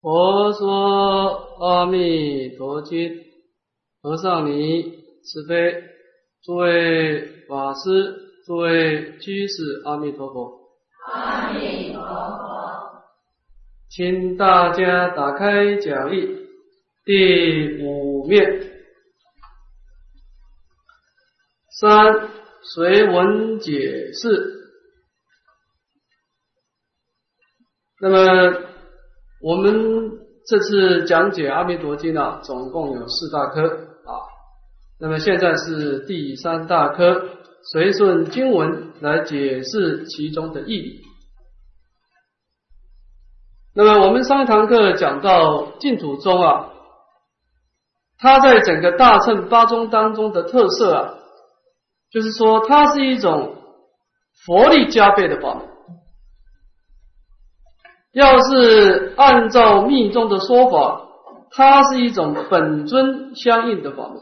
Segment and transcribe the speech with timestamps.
[0.00, 3.22] 佛说阿弥陀经，
[4.00, 4.82] 和尚尼
[5.22, 5.84] 慈悲，
[6.42, 8.16] 诸位法师，
[8.46, 10.58] 诸位居士，阿弥陀佛。
[11.12, 13.02] 阿弥陀佛。
[13.90, 16.46] 请大家打开讲义
[17.04, 18.72] 第五面
[21.78, 22.30] 三
[22.62, 24.28] 随文解释。
[28.00, 28.69] 那么。
[29.42, 33.62] 我们这次讲解《阿弥陀经》啊，总共有四大科
[34.04, 34.12] 啊。
[34.98, 37.38] 那么现在是第三大科，
[37.72, 41.00] 随顺经文来解释其中的意义。
[43.74, 46.70] 那么我们上一堂课讲到净土宗啊，
[48.18, 51.14] 它在整个大乘八宗当中的特色啊，
[52.10, 53.56] 就是说它是一种
[54.44, 55.69] 佛力加倍的法门。
[58.12, 61.02] 要是按照密宗的说法，
[61.50, 64.16] 它是一种本尊相应的法门。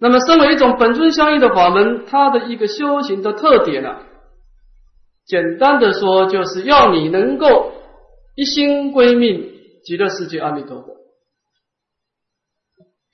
[0.00, 3.96] 那么，身为一种本尊相应的法门，它的一个修行的特点呢，
[5.26, 7.72] 简单的说，就是要你能够
[8.36, 9.48] 一心归命
[9.84, 10.96] 极乐世界阿弥陀佛。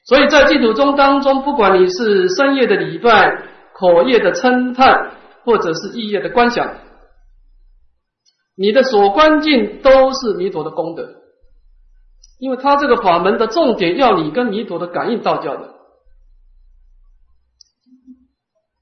[0.07, 3.43] 所以在净土宗当中，不管你是深夜的礼拜、
[3.75, 5.13] 口业的称叹，
[5.45, 6.77] 或者是意业的观想。
[8.57, 11.09] 你的所观境都是弥陀的功德，
[12.39, 15.75] 因为他这个法门的重点要你跟弥陀的感应道教的。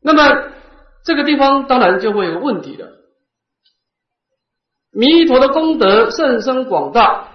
[0.02, 0.50] 那么
[1.04, 2.88] 这个地方当然就会有问题了。
[4.90, 7.28] 弥陀的功德甚深广大，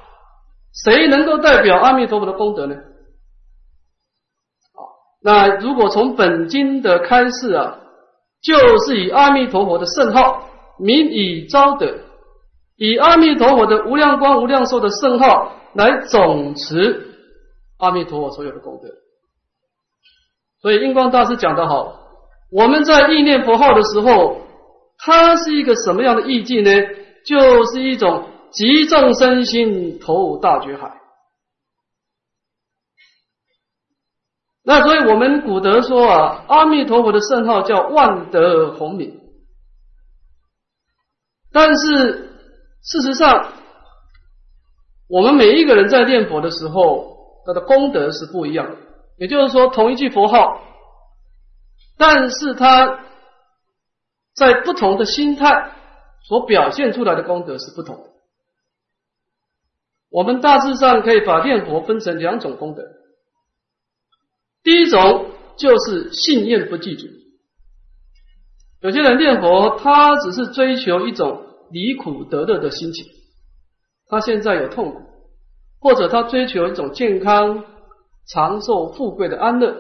[0.85, 2.75] 谁能够代表阿弥陀佛的功德呢？
[4.75, 4.89] 好，
[5.23, 7.79] 那如果从本经的开示啊，
[8.41, 11.97] 就是以阿弥陀佛的圣号名以招德。
[12.77, 17.15] 以阿弥陀佛的无量光、无量寿的圣号来总持
[17.77, 18.89] 阿弥陀佛所有的功德，
[20.61, 21.99] 所以印光大师讲得好，
[22.51, 24.41] 我们在意念佛号的时候，
[24.99, 26.71] 它是一个什么样的意境呢？
[27.25, 31.01] 就是一种集众生心投大觉海。
[34.63, 39.19] 那所以我们古德说啊，阿弥陀佛的圣号叫万德洪名，
[41.51, 42.26] 但是。
[42.87, 43.51] 事实上，
[45.09, 48.77] 我们每一个人在念佛的时候，他的功德是不一样的。
[49.17, 50.61] 也就是说，同一句佛号，
[51.97, 53.03] 但是他
[54.33, 55.71] 在不同的心态
[56.23, 58.03] 所表现出来的功德是不同的。
[60.09, 62.83] 我们大致上可以把念佛分成两种功德。
[64.63, 67.07] 第一种就是信念不记住。
[68.79, 71.43] 有些人念佛，他只是追求一种。
[71.71, 73.05] 离苦得乐的心情，
[74.07, 75.01] 他现在有痛苦，
[75.79, 77.65] 或者他追求一种健康、
[78.27, 79.75] 长寿、富贵的安乐，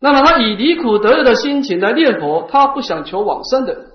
[0.00, 3.86] 那么他以离苦得乐的心情来念佛，他不想求往生的，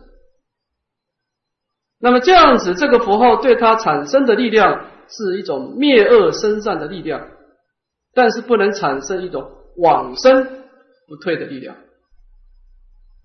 [1.99, 7.27] 那么这样子，这个符号对他产生的力量是一种灭恶生善的力量，
[8.13, 10.45] 但是不能产生一种往生
[11.07, 11.75] 不退的力量。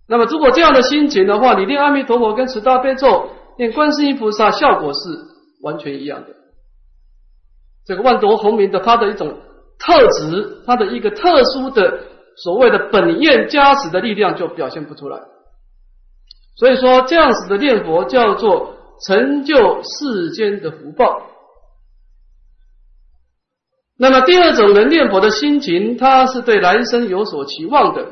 [0.08, 5.00] 那么，如果这样的心情的话，你念阿弥陀佛跟持大悲咒、念观世音菩萨，效果是
[5.62, 6.28] 完全一样的。
[7.86, 9.38] 这个万德洪名的它的一种
[9.78, 12.00] 特质，它的一个特殊的
[12.36, 15.18] 所谓的本愿加持的力量就表现不出来。
[16.56, 18.74] 所以说，这样子的念佛叫做
[19.06, 21.22] 成就世间的福报。
[23.96, 28.06] 那么，第二种人念佛的心情，他是对来生有所期望的。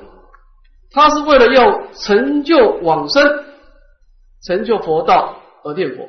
[0.91, 3.45] 他是为了要成就往生、
[4.43, 6.09] 成就佛道而念佛。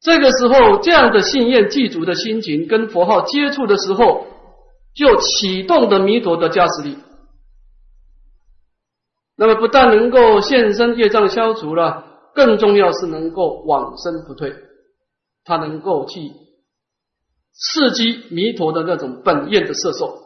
[0.00, 4.26] 这个时候，这样的信念、祭足的心情，跟佛号接触的时候，
[4.94, 6.98] 就启动的弥陀的加持力。
[9.36, 12.04] 那么，不但能够现身业障消除了，
[12.34, 14.54] 更重要是能够往生不退。
[15.44, 16.20] 它能够去
[17.52, 20.18] 刺激弥陀的那种本愿的摄受，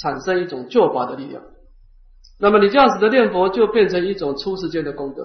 [0.00, 1.42] 产生一种救拔的力量。
[2.38, 5.24] 那么你这样子的念佛就变成一种出世间的功德，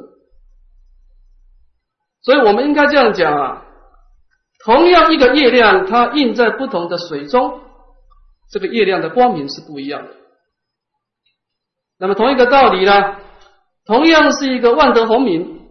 [2.21, 3.65] 所以我们应该这样讲啊，
[4.63, 7.61] 同样一个月亮，它映在不同的水中，
[8.51, 10.13] 这个月亮的光明是不一样的。
[11.97, 13.17] 那么同一个道理呢，
[13.85, 15.67] 同样是一个万德洪名，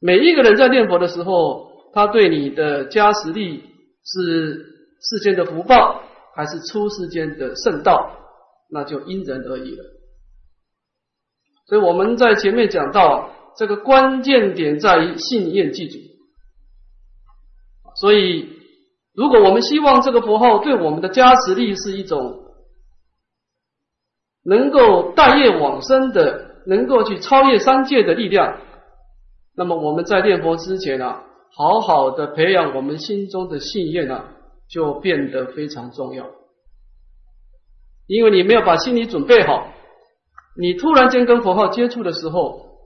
[0.00, 3.64] 每一个人在念佛的时候，他对你的加持力
[4.04, 6.02] 是世间的福报，
[6.34, 8.25] 还是出世间的圣道？
[8.70, 9.84] 那就因人而异了。
[11.66, 15.98] 所以我们在前面讲到，这个关键点在于信愿记住。
[17.96, 18.48] 所以，
[19.14, 22.44] 如果我们希望这个佛号对我们的加持力是一种
[24.44, 28.60] 能够带业往生的，能够去超越三界的力量，
[29.56, 31.24] 那么我们在念佛之前啊，
[31.56, 34.28] 好好的培养我们心中的信愿啊，
[34.68, 36.26] 就变得非常重要。
[38.06, 39.72] 因为你没有把心理准备好，
[40.58, 42.78] 你突然间跟佛号接触的时候，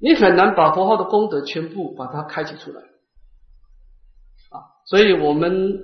[0.00, 2.80] 你很难把佛号的功德全部把它开启出来。
[4.50, 5.78] 啊所以我们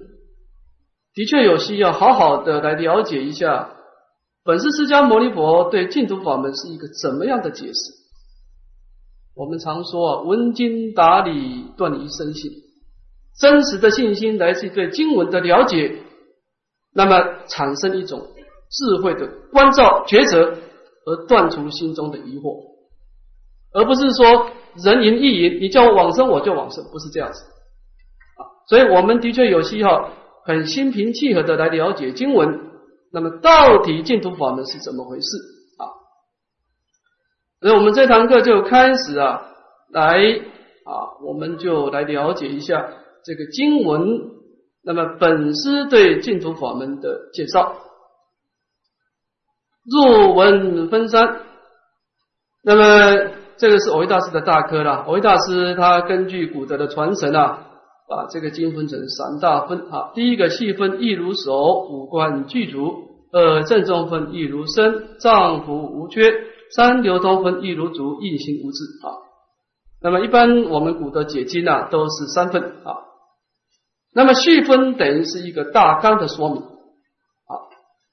[1.15, 3.71] 的确有需要好好的来了解一下，
[4.45, 7.99] 本师释迦牟尼佛对净土法门是一个怎么样的解释。
[9.35, 12.51] 我们常说啊，闻经达理，断疑生信。
[13.39, 16.03] 真实的信心来自于对经文的了解，
[16.93, 18.27] 那么产生一种
[18.71, 20.55] 智慧的关照抉择，
[21.07, 22.61] 而断除心中的疑惑，
[23.73, 27.43] 而不是说人云亦云，你叫我往生我就往生，不是这样子
[28.37, 28.43] 啊。
[28.69, 30.11] 所以我们的确有需要
[30.45, 32.67] 很心平气和的来了解经文。
[33.11, 35.27] 那么，到底净土法门是怎么回事
[35.79, 35.89] 啊？
[37.63, 39.47] 所以我们这堂课就开始啊，
[39.91, 40.19] 来
[40.85, 42.87] 啊，我们就来了解一下
[43.25, 44.21] 这个经文。
[44.85, 47.77] 那么，本师对净土法门的介绍，
[49.91, 51.41] 入文分三。
[52.63, 55.05] 那么，这个是藕益大师的大科了。
[55.07, 57.65] 藕益大师他根据古德的传承啊。
[58.11, 66.23] 把这个经分成三大分啊，第一个细分一如手，五官具足；二正中分一如身，脏腑无缺；
[66.75, 69.13] 三流通分一如足，意心无滞啊。
[70.01, 72.97] 那么一般我们古的解经呢，都是三分啊。
[74.15, 76.63] 那么细分等于是一个大纲的说明。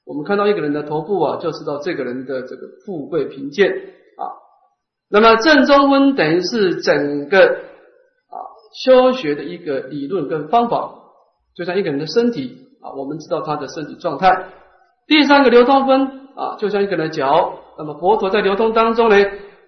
[0.06, 4.22] 我们看到一个人的头部啊，就知道这个人的这个富贵贫贱啊。
[5.10, 8.36] 那么正中分等于是整个啊。
[8.84, 10.94] 修学的一个理论跟方法，
[11.56, 14.48] 就像一个人的身体啊，我们知道他的身体状态。
[15.06, 19.16] 第三个流通分啊，就像一个人的脚，那么佛陀在流通当中呢，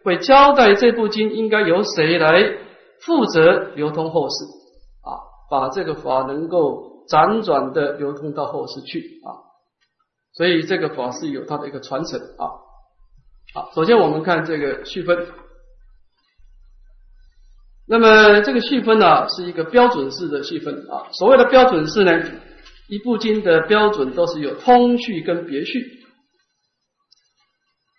[0.05, 2.59] 会交代这部经应该由谁来
[3.01, 4.45] 负责流通后世
[5.03, 5.19] 啊，
[5.51, 9.48] 把这个法能够辗转的流通到后世去啊。
[10.39, 12.47] 所以这个法是有它的一个传承啊。
[13.53, 15.27] 好，首先我们看这个序分。
[17.89, 21.11] 那么这个细分呢，是一个标准式的细分啊。
[21.11, 22.23] 所谓的标准式呢，
[22.87, 26.05] 一部经的标准都是有通序跟别序。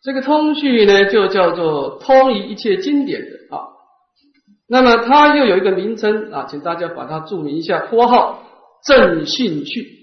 [0.02, 3.68] 这个通序呢，就叫做通于一切经典的啊。
[4.66, 8.46] 那么它又有一个名称啊，请大家把它注明一下，括号
[8.86, 9.99] 正信序。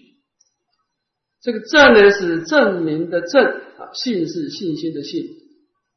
[1.47, 5.23] 这个正呢是证明的正啊，信是信心的信，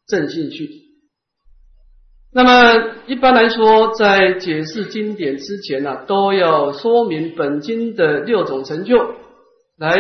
[0.07, 0.69] 正信序。
[2.31, 9.15] 那么一般来说，在解释经典之前呢，都要说明本经的六种成就，
[9.79, 9.97] 来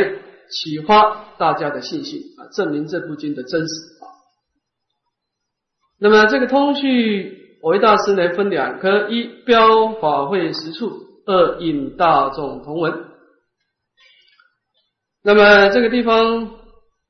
[0.51, 3.73] 启发大家的信心啊，证明这部经的真实
[4.03, 4.05] 啊。
[5.99, 10.91] 那么这个通序，我为大师呢分两科：一标法会实处，
[11.25, 13.08] 二引大众同文。
[15.23, 16.51] 那么这个地方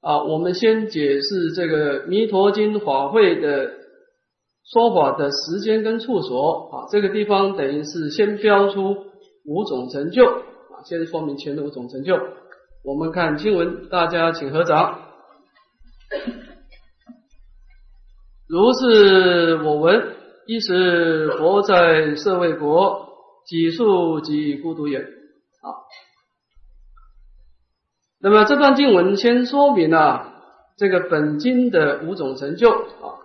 [0.01, 3.77] 啊，我们先解释这个弥陀经法会的。
[4.71, 8.95] 说法的时间跟处所啊，这个地方等于是先标出
[9.43, 12.15] 五种成就啊，先说明前的五种成就。
[12.83, 14.99] 我们看经文，大家请合掌。
[18.47, 23.07] 如是我闻，一时佛在舍卫国，
[23.47, 24.99] 几数及孤独也。
[24.99, 25.67] 啊，
[28.21, 30.33] 那么这段经文先说明了
[30.77, 33.15] 这个本经的五种成就啊。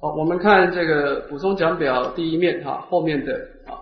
[0.00, 3.32] 好，我们看这个补充讲表第一面哈，后面的
[3.66, 3.80] 啊。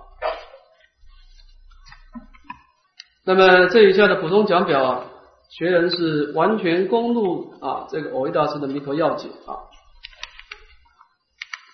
[3.24, 5.04] 那么这一下的补充讲表啊，
[5.50, 9.66] 学人是完全公路啊，这个藕益大师的弥陀要解啊。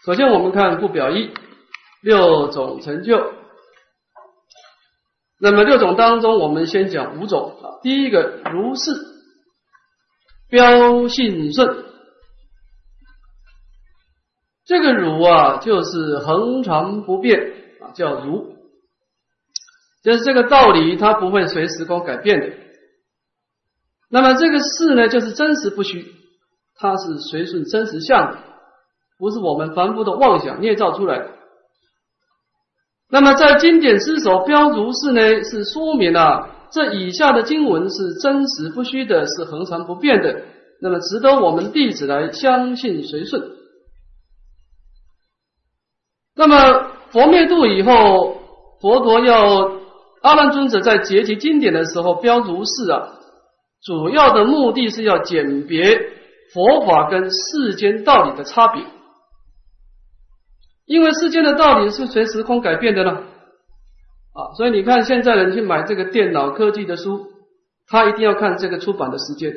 [0.07, 1.31] 首先我们看附表一，
[2.01, 3.33] 六种成就。
[5.41, 7.79] 那么六种当中，我们先讲五种啊。
[7.83, 8.93] 第一个如是
[10.49, 11.85] 标信顺。
[14.67, 18.57] 这个如啊，就是恒常不变啊，叫如，
[20.03, 22.57] 就是这个道理，它不会随时光改变的。
[24.11, 26.15] 那么这个事呢，就是真实不虚，
[26.75, 28.39] 它是随顺真实相的，
[29.19, 31.38] 不是我们凡夫的妄想捏造出来的。
[33.11, 40.43] 那么在经典之首标如是呢，是说明了这以下的经文是真实不虚的，是恒常不变的，
[40.83, 43.43] 那么值得我们弟子来相信随顺。
[46.37, 48.37] 那么佛灭度以后，
[48.81, 49.73] 佛陀要
[50.21, 53.09] 阿难尊者在结集经典的时候标如是啊，
[53.83, 55.99] 主要的目的是要鉴别
[56.53, 58.83] 佛法跟世间道理的差别，
[60.89, 63.23] 因为世间的道理是随时空改变的呢。
[64.33, 67.27] 啊，所以你看现在人去买这个电脑科技的书，
[67.87, 69.53] 他一定要看这个出版的时间，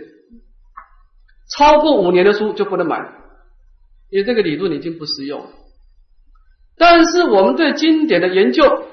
[1.56, 2.98] 超过五年的书就不能买，
[4.10, 5.46] 因为这个理论已经不实用。
[6.78, 8.86] 但是我们对经典的研究，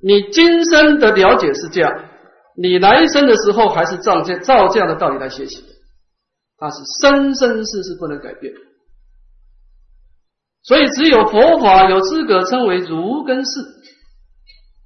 [0.00, 2.04] 你今生的了解是这样，
[2.56, 5.64] 你来生的时候还是照这照这样的道理来学习，
[6.58, 8.54] 它是生生世世不能改变。
[10.68, 13.50] 所以只有佛法有资格称为如根世。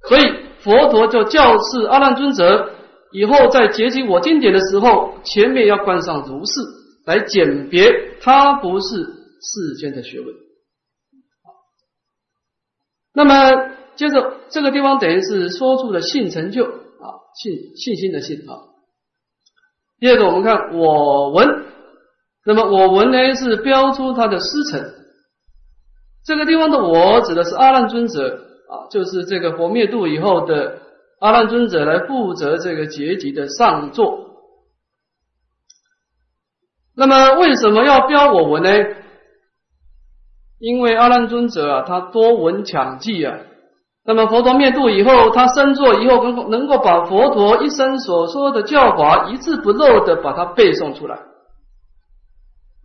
[0.07, 0.23] 所以
[0.61, 2.71] 佛陀就教示阿难尊者，
[3.11, 6.61] 以后在结集我经典的时候，前面要冠上如是
[7.05, 10.27] 来鉴别，它不是世间的学问。
[13.13, 18.71] 那么接着这个地方等于是说出了信成就啊，信信心的信啊。
[19.99, 21.65] 第二个我们看我闻，
[22.45, 24.81] 那么我闻呢是标出他的师承，
[26.25, 28.39] 这个地方的我指的是阿难尊者。
[28.63, 30.79] 啊，就是这个佛灭度以后的
[31.19, 34.31] 阿难尊者来负责这个结集的上座。
[36.95, 38.69] 那么为什么要标我闻呢？
[40.57, 43.37] 因为阿难尊者啊，他多闻强记啊。
[44.05, 51.19] 那么佛陀灭度以后，他身座以后，能够能够把佛陀一生所说的教法一字不漏的把它背诵出来。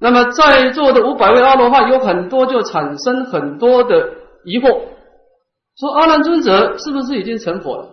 [0.01, 4.11] 那么在座的五百位阿罗汉有很多就产生很多的
[4.45, 4.81] 疑惑。
[5.79, 7.89] 说阿难尊者是不是已经成佛了？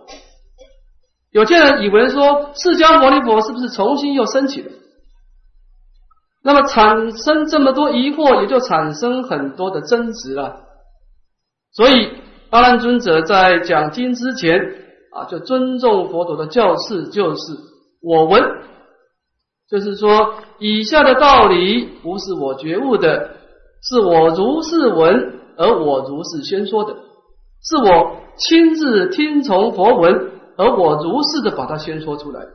[1.32, 4.70] 有些人以为说释迦牟尼佛是不是重新又升起了？
[6.42, 10.60] 那么产生这么多疑惑，也就产生很多的争执了。
[11.72, 12.12] 所以
[12.50, 14.58] 阿难尊者在讲经之前
[15.12, 17.40] 啊，就尊重佛陀的教示，就是
[18.00, 18.42] 我闻，
[19.68, 23.36] 就是说以下的道理不是我觉悟的，
[23.82, 26.94] 是我如是闻，而我如是宣说的。
[27.62, 32.46] 是我亲自听从佛文，而我如是的把它宣说出来，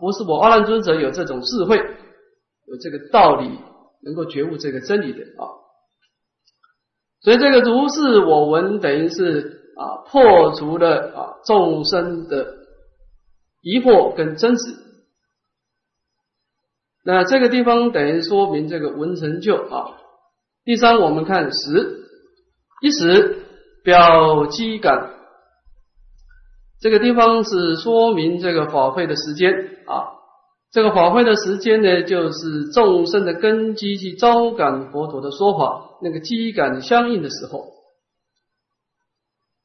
[0.00, 3.56] 不是我阿难尊者有这种智慧，有这个道理，
[4.02, 5.46] 能够觉悟这个真理的啊。
[7.22, 12.46] 所以这个如是我闻，等于是啊破除了啊众生的
[13.62, 14.83] 疑惑跟真实。
[17.04, 19.98] 那这个地方等于说明这个文成就啊。
[20.64, 22.06] 第三，我们看十
[22.82, 23.40] 一时。
[23.84, 25.10] 表机感，
[26.80, 29.52] 这个地方是说明这个法会的时间
[29.84, 30.08] 啊。
[30.72, 37.74] 这个法会的时间呢，就是众生的根基去招感佛陀的说法，那个机感相应的时候。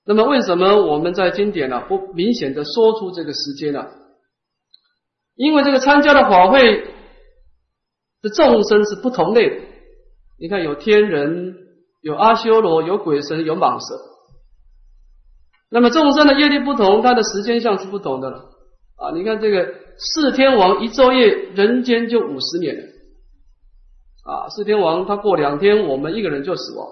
[0.05, 3.88] 那么，为什么我们在经典呢不明显的说出这个时间呢？
[5.36, 6.86] 因为这个参加的法会
[8.21, 9.55] 这众生是不同类的。
[10.39, 11.55] 你看，有天人，
[12.01, 13.95] 有阿修罗，有鬼神，有蟒蛇。
[15.71, 18.38] 那么众生的业力不同，它的时间相是不同的了
[18.95, 19.11] 啊！
[19.13, 22.75] 你看这个四天王一昼夜，人间就五十年
[24.23, 24.49] 啊！
[24.49, 26.88] 四天王他过两天，我们一个人就死亡。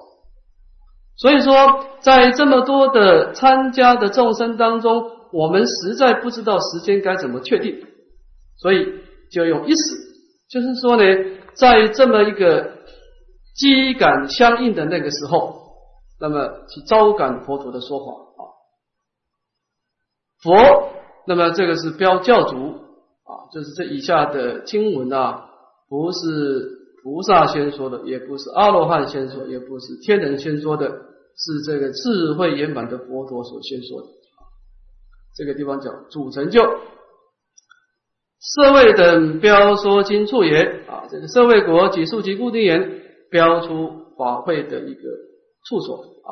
[1.18, 7.84] 所以说，在这么多的参加的众生当中，我们实在不知道时间该怎么确定，
[8.58, 8.86] 所以
[9.32, 10.07] 就用一死，
[10.50, 11.04] 就是说呢，
[11.54, 12.72] 在这么一个
[13.56, 15.74] 机感相应的那个时候，
[16.20, 18.42] 那么去招感佛陀的说法啊。
[20.42, 20.90] 佛，
[21.28, 25.50] 那么这个是标教主啊，就是这以下的经文啊，
[25.90, 34.08] 不是菩萨先说的，也不是阿罗汉先说，也不是天人先说的，是这个智慧圆满的佛陀所先说的。
[35.36, 36.64] 这个地方叫主成就，
[38.40, 45.02] 社会等标说经处也啊，这个社会国几数及固定言标出法会的一个
[45.68, 46.32] 处所啊。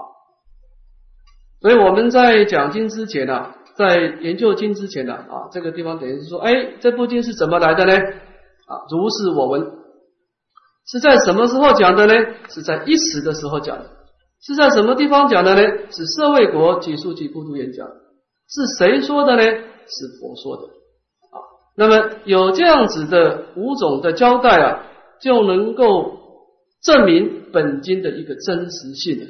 [1.61, 3.53] 所以我们在讲经之前呢。
[3.75, 7.93] 在研究经之前呢，啊，这个地方等于是说，哎，这部经是怎么来的呢？
[7.93, 9.69] 啊，如是我闻，
[10.87, 12.13] 是在什么时候讲的呢？
[12.47, 13.91] 是在一时的时候讲的，
[14.41, 15.61] 是在什么地方讲的呢？
[15.91, 19.43] 是社会国几数几孤独演讲，是谁说的呢？
[19.43, 20.69] 是佛说的，
[21.77, 24.87] 那么有这样子的五种的交代啊，
[25.21, 26.19] 就能够
[26.81, 29.21] 证明本经的一个真实性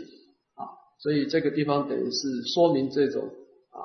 [0.55, 0.61] 啊，
[0.99, 3.81] 所以这个地方等于是说明这种啊。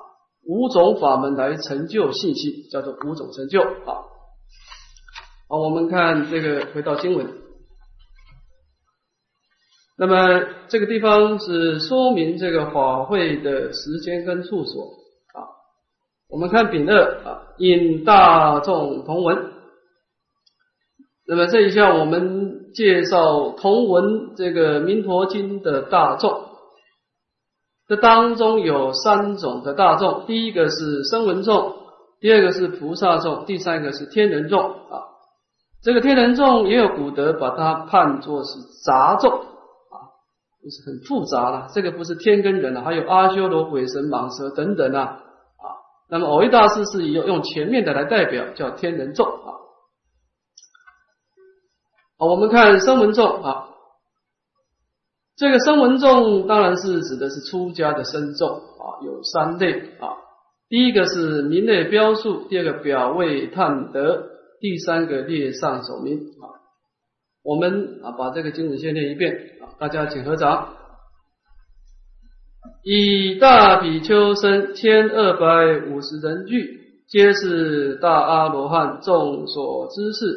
[0.47, 4.05] 五种法门来成就信心，叫做五种成就啊。
[5.49, 7.26] 好，我们看这个，回到经文。
[9.97, 15.00] 那么这个地方是说明这个法会的时间跟处所。
[16.30, 19.50] 我们看丙二啊，引大众同文。
[21.26, 26.42] 那么这一项我们介绍同文这个《弥陀经》的大众，
[27.88, 31.75] 这当中有三种的大众，第一个是声闻众，
[32.20, 35.10] 第二个是菩萨众，第三个是天人众啊。
[35.82, 38.50] 这个天人众也有古德把它判作是
[38.84, 40.14] 杂众啊。
[40.62, 45.22] 就是很复杂了，这个不是天跟人了，还有阿修罗、鬼神、蟒蛇等等啊。
[46.11, 49.55] 那么偶一大师是用用前面的来代表，叫天人众啊。
[52.19, 53.69] 好，我们看声闻众啊，
[55.37, 60.19] 这个声闻众当然是指的是出家的僧众啊，有三类啊。
[60.69, 66.59] 第一个是名类标数，第二个表位探得，第三个列上首名啊。
[67.43, 69.71] 我们啊把这个经文先念一遍啊。
[69.79, 70.75] 大家请合掌。
[72.82, 80.34] 以大比丘僧千二百五十人聚，皆是大阿罗汉，众所知事。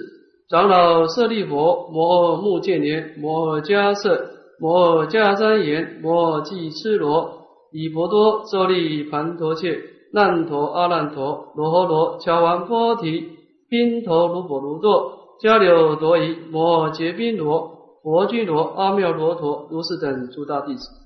[0.50, 4.22] 长老舍利佛、摩诃目犍连、摩诃迦叶、
[4.60, 9.80] 摩诃迦旃延、摩诃季痴罗、以婆多、周利盘陀切、
[10.12, 13.24] 难陀、阿难陀、罗诃罗、乔王波提、
[13.70, 17.72] 宾陀卢波卢多、迦留多夷、摩诃结宾罗。
[18.04, 21.03] 佛居罗、阿妙罗陀、如是等诸大弟子。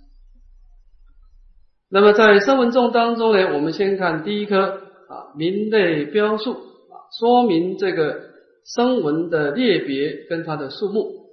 [1.90, 4.62] 那么在声闻众当中呢，我们先看第一颗
[5.08, 8.20] 啊，名类标数啊，说明这个
[8.66, 11.28] 声闻的列别跟它的数目。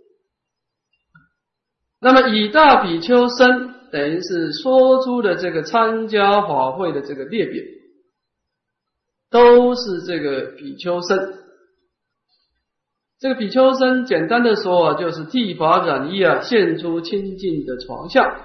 [2.00, 7.64] 那么以大比丘僧，等于是说出的这个参加法会的这个列别，
[9.30, 11.34] 都是这个比丘僧。
[13.18, 18.37] 这个比丘僧，简单的说啊，就是剃发染衣啊，现出清净的床相。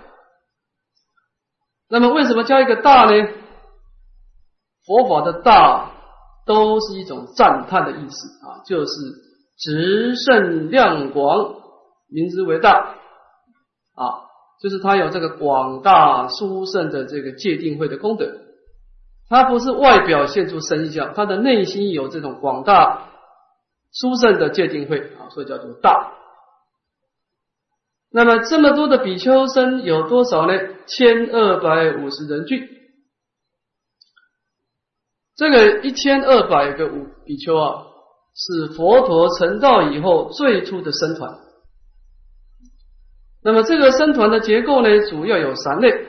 [1.89, 3.27] 那么为什么加一个大呢？
[4.85, 5.91] 佛法的大
[6.45, 8.91] 都是一种赞叹的意思啊，就是
[9.57, 11.55] 直胜量广，
[12.09, 12.95] 名之为大
[13.95, 14.05] 啊，
[14.61, 18.31] 就是它有这个广大殊胜的这个界定会的功德。
[19.27, 23.07] 它不是外表现出身相，它的内心有这种广大。
[23.91, 26.13] 殊胜的界定会啊，所以叫做大。
[28.11, 30.53] 那么这么多的比丘僧有多少呢？
[30.87, 32.67] 千二百五十人聚。
[35.35, 37.85] 这个一千二百个五比丘啊，
[38.35, 41.37] 是佛陀成道以后最初的僧团。
[43.43, 46.07] 那么这个僧团的结构呢，主要有三类。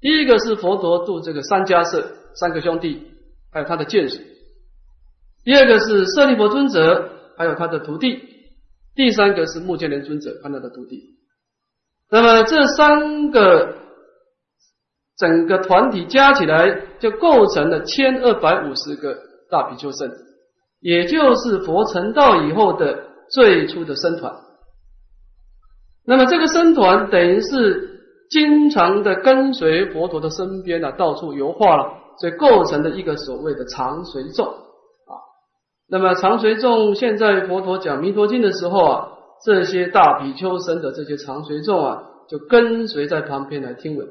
[0.00, 3.10] 第一个是佛陀度这个三家舍三个兄弟，
[3.50, 4.20] 还有他的眷属。
[5.44, 8.18] 第二个是舍利弗尊者，还有他的徒弟；
[8.94, 11.21] 第三个是目犍连尊者，他的徒弟。
[12.12, 13.74] 那么这三个
[15.16, 19.16] 整个团体加起来，就构成了千二百五十个
[19.50, 20.10] 大比丘僧，
[20.80, 22.98] 也就是佛成道以后的
[23.30, 24.30] 最初的僧团。
[26.04, 35.16] 那么这个僧团等于是经常的跟随佛陀的身边啊，到处游化了，所以构成了一个所谓的常随众啊。
[35.88, 39.08] 那么常随众，现在佛陀讲《弥陀经》的时候啊，
[39.44, 44.06] 这些大比丘僧的这些常随众啊，就跟随在旁边来听闻。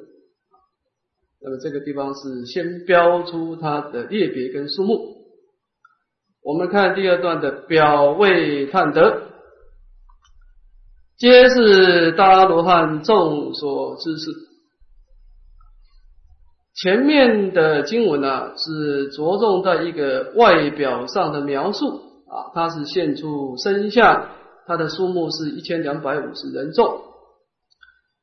[1.42, 5.22] 那么这个地方是先标出它的列别跟数目。
[6.44, 9.22] 我们看第二段的表位探得，
[11.18, 14.32] 皆是大罗汉众所知事。
[16.74, 24.30] 前面的经文呢，是着重在一个外表上的描述啊，它是现出身相，
[24.68, 27.02] 它的数目是一千两百五十人众。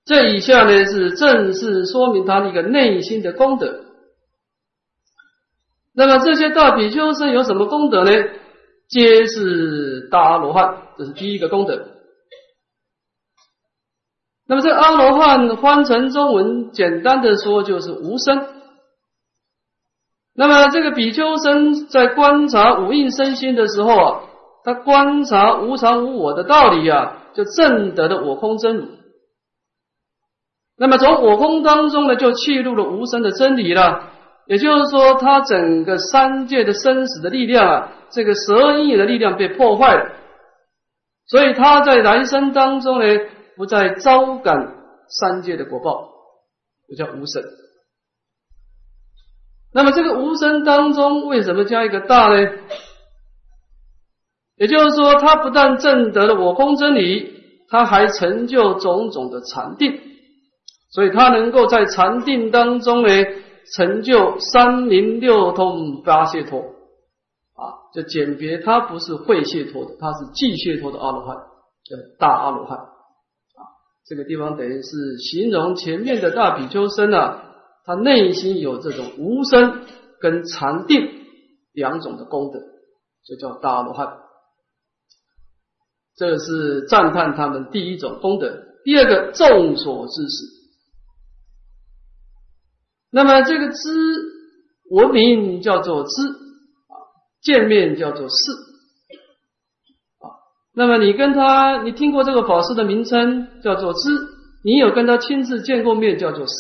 [0.05, 3.85] 这以下呢，是正式说明他的一个内心的功德。
[5.95, 8.11] 那么这些大比丘僧有什么功德呢？
[8.89, 11.89] 皆是大阿罗汉，这是第一个功德。
[14.47, 18.47] 那么这阿罗汉翻成中文，简单的说就是无生。
[20.35, 24.21] 那么这个比丘僧在观察五蕴身心的时候啊，
[24.69, 28.87] 他观察无常无我的道理啊，就证得了我空真如。
[30.77, 34.11] 那么从我空当中呢，就契入了无生的真理了。
[34.47, 40.11] 也就是说，他整个三界的生死的力量啊，这个十二因的力量被破坏了，
[41.27, 43.07] 所以他在来生当中呢。
[43.57, 44.77] 不再招感
[45.09, 46.13] 三界的果报，
[46.89, 47.43] 就叫无生。
[49.75, 52.53] 那么这个无生当中，为什么加一个大呢？
[54.59, 57.33] 也就是说，他不但证得了我空真理，
[57.69, 60.01] 他还成就种种的禅定，
[60.91, 63.09] 所以他能够在禅定当中呢，
[63.77, 66.59] 成就三明六通八解脱
[67.55, 73.63] 啊，就简别他不是会解脱的，他是寂解脱的阿罗汉，叫大阿罗汉啊。
[74.07, 77.45] 这个地方等于是形容前面的大比丘僧啊，
[77.85, 79.83] 他内心有这种无声
[80.21, 81.09] 跟禅定
[81.73, 82.59] 两种的功德，
[83.25, 84.19] 就叫大阿罗汉。
[86.19, 88.53] 这是赞叹他们第一种功德，
[88.83, 90.45] 第二个众所知识。
[93.13, 93.79] 那么这个知
[94.91, 96.95] 闻名叫做知啊，
[97.41, 98.35] 见面叫做视
[100.19, 100.27] 啊。
[100.75, 104.11] 那么你跟他，你听过这个法师的名称叫做知，
[104.65, 106.53] 你有跟他亲自见过面叫做视。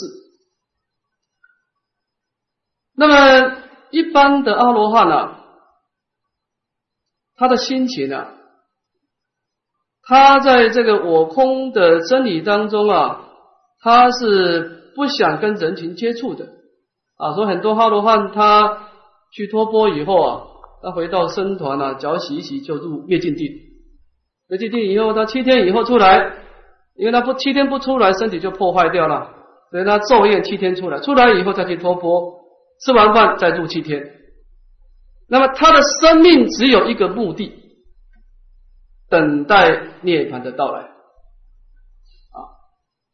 [2.94, 5.36] 那么一般的阿罗汉呢，
[7.34, 8.37] 他的心情呢？
[10.08, 13.26] 他在这个我空的真理当中啊，
[13.82, 16.46] 他是不想跟人群接触的
[17.18, 17.34] 啊。
[17.34, 18.88] 所以很多哈罗汉他
[19.30, 20.42] 去托钵以后啊，
[20.82, 23.50] 他回到僧团啊，脚洗一洗就入灭尽地。
[24.48, 26.32] 灭尽地以后，他七天以后出来，
[26.96, 29.28] 因为他不七天不出来，身体就破坏掉了，
[29.70, 32.32] 所以他昼夜七天出来，出来以后再去托钵，
[32.82, 34.10] 吃完饭再入七天。
[35.28, 37.67] 那么他的生命只有一个目的。
[39.08, 42.38] 等待涅槃的到来啊，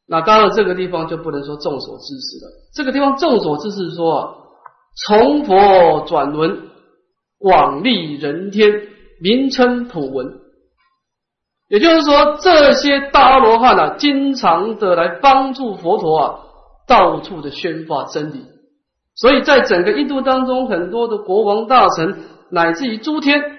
[0.08, 2.52] 那当然这个地方就不能说众所周知了。
[2.74, 4.36] 这个地方众所知识说，
[5.06, 6.68] 从佛转轮，
[7.38, 8.88] 广利人天，
[9.20, 10.40] 名称普闻。
[11.68, 16.40] 也就是说，这些大阿罗汉啊，经常的来帮助佛陀啊，
[16.86, 18.44] 到处的宣发真理。
[19.14, 23.53] 所以在整个印度当中，很多的国王大臣，乃至于诸天。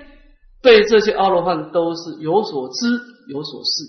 [0.61, 2.87] 对这些阿罗汉都是有所知
[3.27, 3.83] 有所视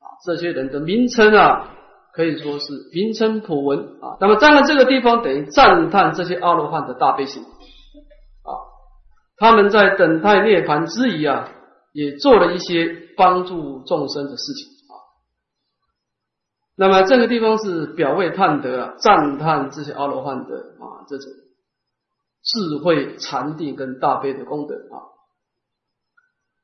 [0.00, 1.70] 啊，这些人的名称啊，
[2.12, 4.16] 可以说是名称普闻啊。
[4.20, 8.50] 那么站在这个地方，等于赞叹这些阿罗汉的大悲心啊。
[9.36, 11.48] 他们在等待涅槃之余啊，
[11.92, 14.94] 也做了一些帮助众生的事情啊。
[16.76, 21.30] 那么这个地方是表位叹德啊，赞叹这些阿罗汉的啊这种
[22.42, 25.14] 智慧禅定跟大悲的功德啊。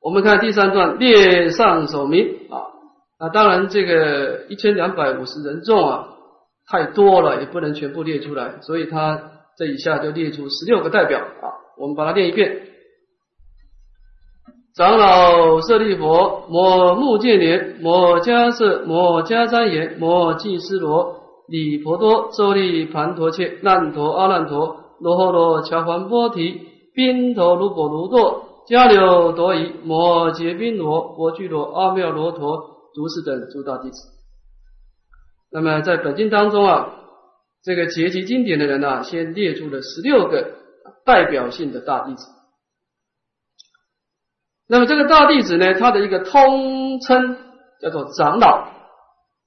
[0.03, 2.59] 我们看第三段列上首名啊，
[3.21, 6.09] 那当然这个一千两百五十人众啊，
[6.69, 12.63] 太多了，也不能全部列出来，所以他这一下就列出十六个代表啊，我们把它念一遍：
[14.75, 21.15] 长老舍利佛、摩目犍连、摩迦叶、摩迦旃延、摩髻斯罗、
[21.47, 26.59] 李婆多、周利盘陀切、难陀阿难陀、罗诃罗乔梵波提、
[26.93, 28.49] 宾陀卢波卢多。
[28.67, 34.09] 迦柳多夷、摩羯宾罗、波居罗、阿妙罗陀、如是等诸大弟子。
[35.51, 36.89] 那么在本经当中啊，
[37.63, 40.55] 这个结集经典的人呢，先列出了十六个
[41.05, 42.25] 代表性的大弟子。
[44.67, 47.37] 那么这个大弟子呢，他的一个通称
[47.81, 48.67] 叫做长老。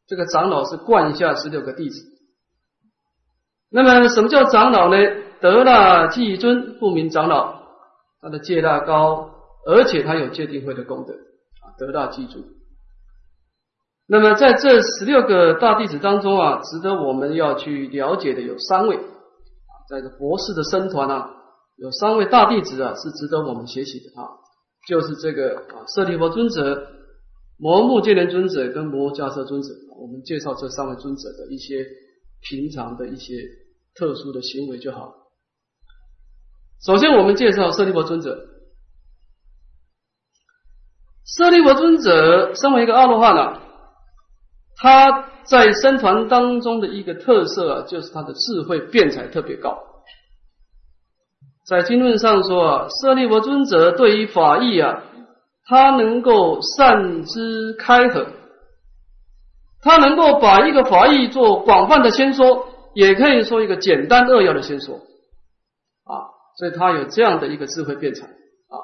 [0.06, 2.00] 这个长老是冠下十六个弟子。
[3.70, 4.96] 那么什么叫长老呢？
[5.40, 7.65] 得了继尊，不名长老。
[8.26, 9.30] 他的戒大高，
[9.68, 12.44] 而且他有戒定慧的功德啊，得大记住。
[14.08, 21.30] 那么在这十六个大弟子当中啊，值得我们要去了解的有三位啊，在这博士的僧团啊，
[21.76, 24.26] 有三位大弟子啊，是值得我们学习的啊，
[24.88, 26.84] 就是这个啊，舍利弗尊者、
[27.60, 29.68] 摩目犍连尊者跟摩迦叶尊者。
[30.00, 31.86] 我们介绍这三位尊者的一些
[32.42, 33.34] 平常的一些
[33.94, 35.14] 特殊的行为就好。
[36.84, 38.36] 首先，我们介绍舍利弗尊者。
[41.24, 43.60] 舍利弗尊者身为一个阿罗汉啊，
[44.76, 49.76] 他在僧团当中的一个特色啊，就是他的智慧辩才特别高。
[51.66, 55.02] 在经论上说啊，舍利弗尊者对于法义啊，
[55.64, 58.26] 他能够善知开合，
[59.82, 65.00] 他能够把一个法义做广泛的先说，也可以说一个简单扼要的先说。
[66.56, 68.74] 所以他有这样的一个智慧辩才啊，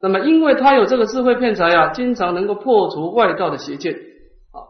[0.00, 3.94] 那么因为他有这个智慧辩才啊，经常能够破除外道的邪见
[4.52, 4.60] 啊。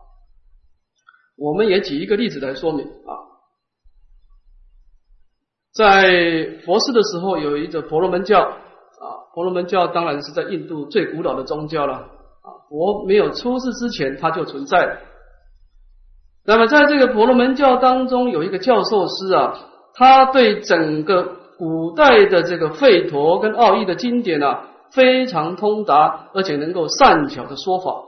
[1.37, 3.11] 我们也举一个例子来说明啊，
[5.75, 15.03] 在佛寺的时候有一个婆罗门教啊，婆罗门教当然是在印度最古老的宗教了啊，佛没有出世之前它就存在。
[16.45, 19.59] 那么在这个婆罗门教当中有一个教授师啊，
[19.95, 28.05] 他对整个古代的这个吠陀跟奥义的经典啊，非常通达，而且能够善巧的说法。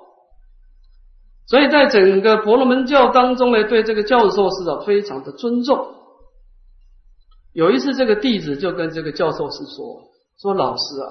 [1.47, 5.95] 所以在整个婆罗门教当中呢，对这个教授是啊非常的尊重。
[7.55, 10.03] 有一次，这个弟子就跟这个教授是说
[10.41, 11.09] ：“说老师啊，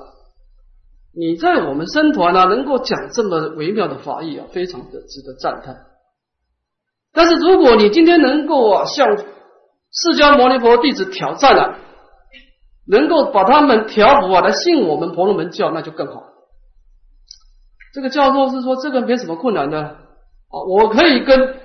[1.13, 5.75] 你在我们僧团啊，能够讲这么微妙的法义啊，非常的值得赞叹。
[7.11, 11.79] 但是如果你今天能够啊，向释迦牟尼佛弟子挑战了，
[12.87, 16.23] 能够把他们调伏啊，来信我们婆罗门教，那就更好。”
[17.93, 21.59] 这个教授是说：“这个没什么困难的啊，我可以跟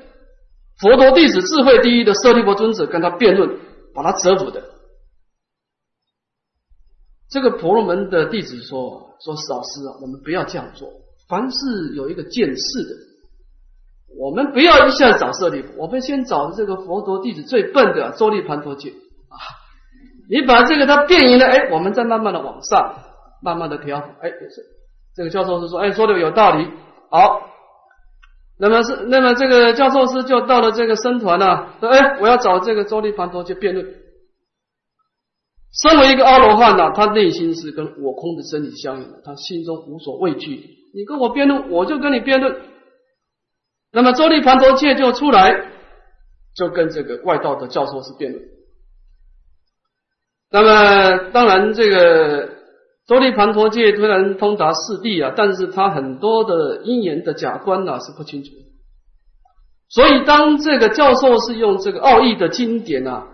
[0.81, 3.59] 佛陀弟子智慧第一的舍利弗尊者跟他辩论。”
[3.95, 4.65] 把他折服的，
[7.29, 10.89] 这个婆罗门的弟子说：“说老师啊，我们不要这样做。
[11.29, 12.97] 凡是有一个见识的，
[14.19, 18.89] 我们不要一下子找舍利弗，我们先找这个佛陀弟子最笨的周利盘陀戒
[19.29, 19.37] 啊。
[20.29, 22.95] 你把这个他变赢了，哎，我们再慢慢的往上，
[23.43, 23.99] 慢慢的调。
[24.21, 24.31] 哎，
[25.15, 26.69] 这个教授是说，哎，说的有道理。
[27.11, 27.49] 好。”
[28.59, 33.85] 那么是，那么这个教授师就到了这个僧团呢，说：“哎，我要找这个周利盘陀去辩论。
[35.83, 40.61] 身为一个阿罗汉呢，他内心是跟我空的真理相应的，他心中无所畏惧。
[40.95, 42.55] 你跟我辩论，我就跟你辩论。
[43.91, 45.73] 那么周利盘陀切就出来，
[46.55, 48.45] 就跟这个外道的教授是辩论。
[50.53, 52.51] 那么当然这个。”
[53.05, 58.51] 周利盘陀界虽然通达四地啊，但是他很多的因缘的假观呢是不清楚。
[59.89, 63.27] 所以当这个教授是用这个奥义的经典啊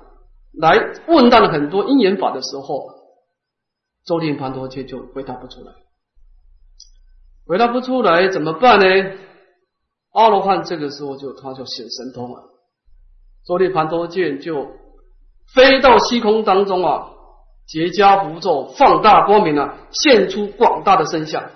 [0.59, 2.87] 来问到了很多因缘法的时候，
[4.07, 5.73] 周利盘陀界就回答不出来。
[7.47, 9.13] 回答不出来怎么办呢？
[10.13, 12.43] 阿罗汉这个时候就他就显神通了，
[13.47, 14.67] 周利盘陀界就
[15.55, 17.11] 飞到虚空当中啊。
[17.67, 21.51] 结加符咒，放大光明啊，现出广大的声相。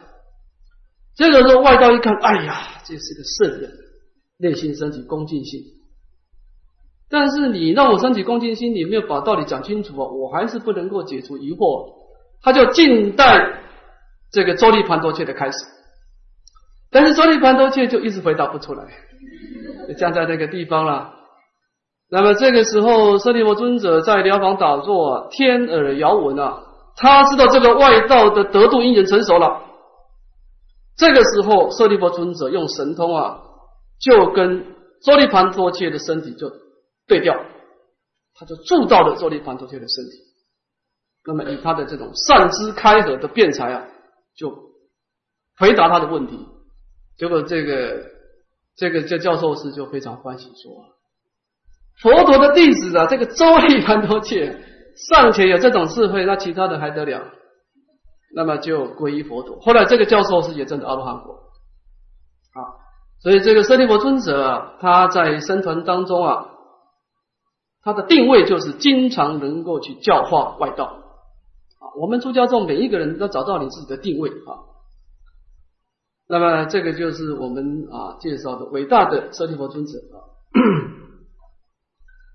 [1.16, 3.70] 这个时候外道一看，哎呀，这是个圣人，
[4.38, 5.62] 内心升起恭敬心。
[7.08, 11.94] 但是你让我升起恭敬心，你没有把道理讲清楚啊，我还是不能够解除疑惑。
[12.42, 13.62] 他就静待
[14.30, 15.64] 这个周利盘多切的开始，
[16.90, 18.84] 但是周利盘多切就一直回答不出来，
[19.88, 21.14] 就站在那个地方了。
[22.14, 26.62] 那么这个时候，舍利弗尊者在疗房打坐，天耳遥闻啊，
[26.94, 29.62] 他知道这个外道的得度因缘成熟了。
[30.94, 33.40] 这个时候，舍利弗尊者用神通啊，
[33.98, 36.52] 就跟周利盘陀切的身体就
[37.08, 37.34] 对调，
[38.34, 40.10] 他就住到了周利盘陀切的身体。
[41.24, 43.86] 那么以他的这种善知开合的辩才啊，
[44.36, 44.54] 就
[45.56, 46.46] 回答他的问题。
[47.16, 48.04] 结果这个
[48.76, 50.92] 这个这教授师就非常欢喜说。
[52.00, 54.58] 佛陀的弟子啊，这个周利盘多切
[55.10, 57.22] 尚且有这种智慧，那其他的还得了？
[58.34, 59.60] 那么就皈依佛陀。
[59.60, 61.34] 后来这个教授是也证的阿罗汉果。
[62.54, 62.60] 啊，
[63.20, 66.46] 所以这个舍利弗尊者啊，他在僧团当中啊，
[67.82, 70.84] 他的定位就是经常能够去教化外道。
[70.84, 74.64] 啊，我们出家众每一个人都找到你自己的定位啊。
[76.28, 80.16] 那么这个就是我们啊介绍的伟大的舍利弗尊者啊。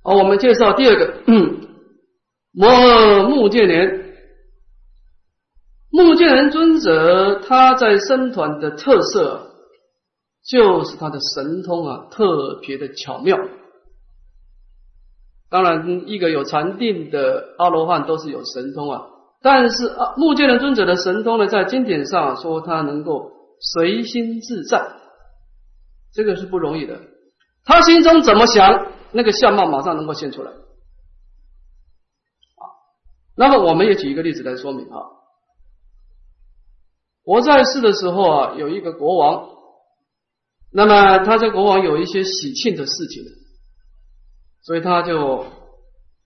[0.08, 1.16] 好，我们介绍第二个
[2.54, 4.06] 摩诃目犍连。
[5.92, 9.52] 目犍连尊者他在僧团的特色，
[10.50, 13.38] 就是他的神通啊，特别的巧妙。
[15.50, 19.02] 当然，一个有禅定的阿罗汉都是有神通啊，
[19.42, 24.88] 但是啊，目犍连尊者的神通呢，在经典上说他能够随心自在，
[26.14, 26.98] 这个是不容易的。
[27.66, 28.94] 他心中怎么想？
[29.12, 30.62] 那个相貌马上能够现出来，啊，
[33.36, 35.00] 那么我们也举一个例子来说明啊。
[37.24, 39.50] 我在世的时候啊，有一个国王，
[40.72, 43.24] 那么他在国王有一些喜庆的事情，
[44.62, 45.46] 所以他就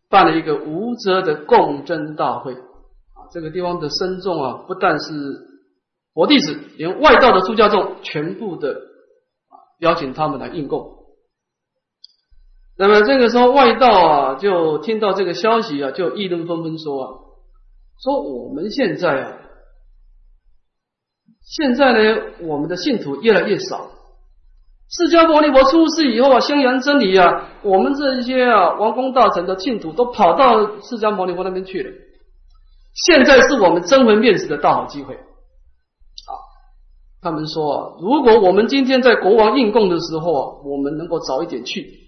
[0.10, 3.26] 办了一个无遮的共争大会啊。
[3.32, 5.12] 这个地方的僧众啊，不但是
[6.14, 8.80] 佛弟子，连外道的出家众全部的
[9.80, 11.01] 邀请他们来应供。
[12.82, 17.10] 那么这个时候，外道啊，就听到这个消息啊，就议论纷纷说啊，
[18.02, 19.38] 说我们现在啊，
[21.44, 23.92] 现在呢，我们的信徒越来越少。
[24.90, 31.92] 释迦牟尼佛出世以后啊，宣扬真理啊，我们这些啊，王公大臣的信徒都跑到释迦牟尼佛那边去了。
[32.96, 36.34] 现在是我们争魂面子的大好机会啊！
[37.22, 42.01] 他们说啊，如果我们今天在国王应供的时候啊，我们能够早一点去。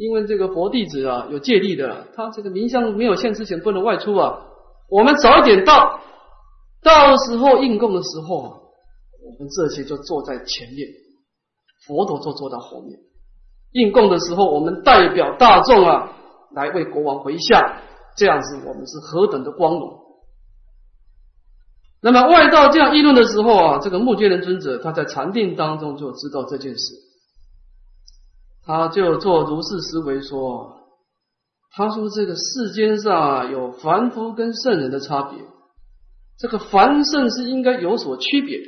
[0.00, 4.46] 因为这个佛弟子啊有戒律的，他这个名相没有现之前不能外出啊。
[4.88, 6.00] 我们早一点到，
[6.82, 8.48] 到时候应供的时候啊，
[9.22, 10.88] 我们这些就坐在前面。
[11.86, 12.98] 佛陀就坐到后面。
[13.72, 16.10] 应供的时候，我们代表大众啊，
[16.54, 17.60] 来为国王回向，
[18.16, 20.00] 这样子我们是何等的光荣。
[22.00, 26.94] 那么外道这样议论的时候啊，这个目犍连尊者他在禅定当中就知道这件事，
[28.70, 30.76] 他就做如是思维说
[31.74, 35.40] ：“他说这个世间上有凡夫跟圣人的差别，
[36.38, 38.60] 这个凡圣是应该有所区别。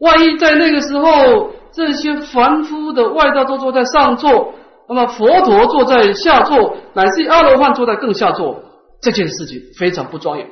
[0.00, 4.52] 万一在那个时候，这些凡夫的外道都坐在上座，
[4.88, 8.64] 那么佛陀坐在下座，乃至阿罗汉坐在更下座，
[9.00, 10.50] 这件事情非常不庄严。”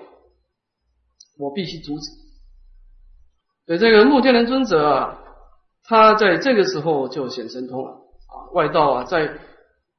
[1.37, 2.11] 我必须阻止。
[3.67, 5.19] 所以这个目犍连尊者啊，
[5.88, 8.53] 他在这个时候就显神通了啊。
[8.53, 9.38] 外道啊，在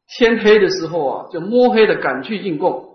[0.08, 2.86] 天黑的时候啊，就摸黑的赶去应供。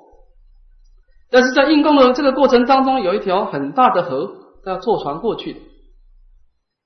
[1.31, 4.33] 但是在应供的这个过程当中，有一条很大的河，
[4.65, 5.61] 他要坐船过去的。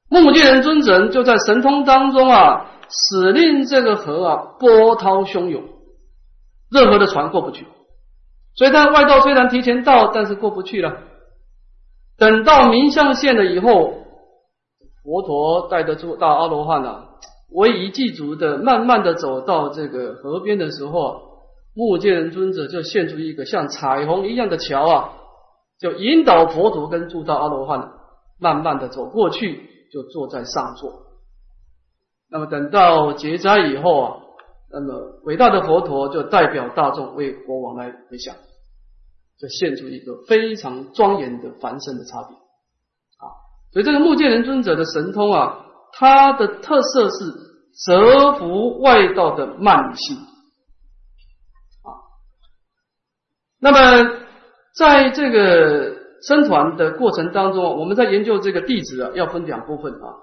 [0.09, 5.63] 目犍连尊者就在神通当中啊，使令这个河啊波涛汹涌，
[6.71, 7.67] 任何的船过不去。
[8.55, 10.97] 所以，他外道虽然提前到，但是过不去了。
[12.17, 13.95] 等到明相现了以后，
[15.09, 17.09] 佛陀带着住到阿罗汉啊，
[17.51, 21.23] 唯一祭足的，慢慢的走到这个河边的时候，
[21.75, 25.15] 目犍连尊者就现出一个像彩虹一样的桥啊，
[25.81, 27.91] 就引导佛陀跟住到阿罗汉，
[28.39, 30.93] 慢慢的走过去，就坐在上座。
[32.31, 34.17] 那么等到结斋以后啊，
[34.71, 38.35] 那么伟大的佛陀就代表大众为国王来回想。
[39.41, 42.37] 就现出一个非常庄严的凡身的差别！
[43.73, 47.25] 所以这个目犍连尊者的神通啊，它的特色是
[47.87, 51.91] 折服外道的慢性啊。
[53.61, 54.11] 那么
[54.77, 60.17] 在这个生团的过程当中，我们在研究这个弟子啊，要分两部分啊。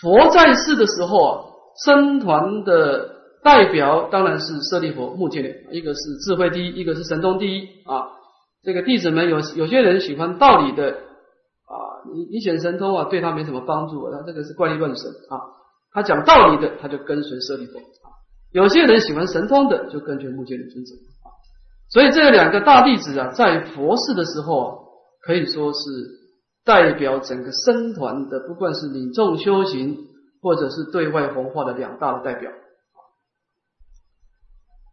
[0.00, 1.44] 佛在世的时候啊，
[1.84, 3.16] 僧团的。
[3.40, 8.08] 代表当然是舍利佛、目犍连，一个是智慧第一，一个是神通第一啊。
[8.64, 10.98] 这个弟子们有有些人喜欢道理的，
[12.14, 15.40] 你你显神通啊，对他没什么帮助，啊他这个是怪力乱神啊。
[15.90, 18.12] 他讲道理的，他就跟随舍利佛啊。
[18.52, 20.94] 有些人喜欢神通的，就跟随目犍连尊者
[21.24, 21.32] 啊。
[21.90, 24.74] 所以这两个大弟子啊，在佛世的时候啊，
[25.22, 25.78] 可以说是
[26.64, 29.96] 代表整个僧团的，不管是领众修行，
[30.42, 32.50] 或者是对外弘化的两大的代表。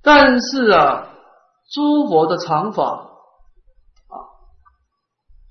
[0.02, 1.10] 但是啊，
[1.74, 3.10] 诸佛的常法，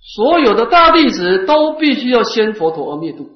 [0.05, 3.31] 所有的大弟子都必须要先佛陀而灭度。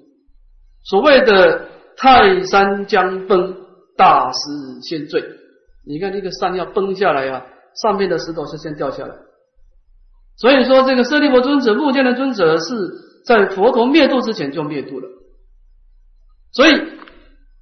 [0.84, 3.56] 所谓的泰山将崩，
[3.96, 4.38] 大石
[4.82, 5.24] 先坠。
[5.86, 7.46] 你看那个山要崩下来啊，
[7.82, 9.14] 上面的石头是先掉下来。
[10.36, 12.74] 所以说，这个舍利弗尊者、目犍连尊者是
[13.24, 15.08] 在佛陀灭度之前就灭度了。
[16.52, 16.98] 所以。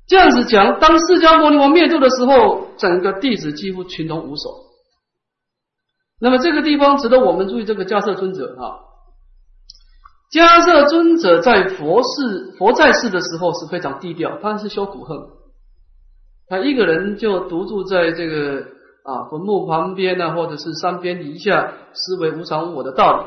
[0.08, 4.50] 这样子讲，当释迦牟尼佛灭度的时候，整个弟子几乎群龙无首。
[6.20, 8.85] 那么这个地方值得我们注意，这个迦摄尊者啊，
[10.32, 15.18] 迦摄尊者在佛世佛在世的时候是非常低调，他是修苦恨，
[16.48, 18.60] 他一个人就独住在这个
[19.02, 23.26] 啊坟墓旁边呢，或者是山边篱下，思维无常无我的道理。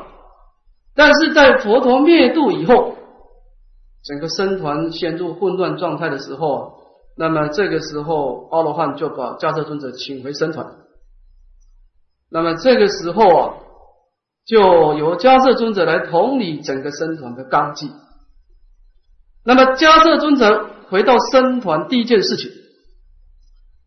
[0.94, 2.96] 但是在佛陀灭度以后。
[4.02, 6.72] 整个僧团陷入混乱状态的时候，
[7.18, 10.66] 那么这个时候阿罗汉就把迦摄尊者请回僧团。
[12.30, 13.54] 那么这个时候啊，
[14.46, 14.58] 就
[14.94, 17.90] 由迦摄尊者来统理整个僧团的纲纪。
[19.44, 22.50] 那么迦摄尊者回到僧团第一件事情，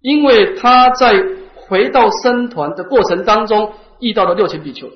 [0.01, 1.13] 因为他在
[1.55, 4.89] 回到僧团的过程当中遇到了六千比丘。